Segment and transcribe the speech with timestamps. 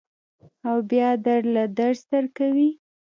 [0.67, 2.69] او بیا در له درس درکوي.